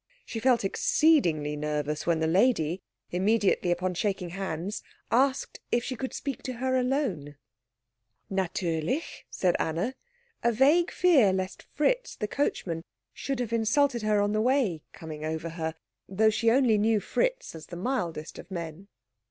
She 0.25 0.39
felt 0.39 0.65
exceedingly 0.65 1.55
nervous 1.55 2.07
when 2.07 2.21
the 2.21 2.25
lady, 2.25 2.81
immediately 3.11 3.69
upon 3.69 3.93
shaking 3.93 4.29
hands, 4.29 4.81
asked 5.11 5.59
if 5.71 5.83
she 5.83 5.95
could 5.95 6.11
speak 6.15 6.41
to 6.41 6.53
her 6.53 6.75
alone. 6.75 7.35
"Natürlich," 8.31 9.25
said 9.29 9.55
Anna, 9.59 9.93
a 10.43 10.51
vague 10.51 10.89
fear 10.89 11.31
lest 11.31 11.67
Fritz, 11.71 12.15
the 12.15 12.27
coachman, 12.27 12.83
should 13.13 13.39
have 13.39 13.53
insulted 13.53 14.01
her 14.01 14.21
on 14.21 14.31
the 14.31 14.41
way 14.41 14.81
coming 14.91 15.23
over 15.23 15.49
her, 15.49 15.75
though 16.09 16.31
she 16.31 16.49
only 16.49 16.79
knew 16.79 16.99
Fritz 16.99 17.53
as 17.53 17.67
the 17.67 17.75
mildest 17.77 18.39
of 18.39 18.49
men. 18.49 18.87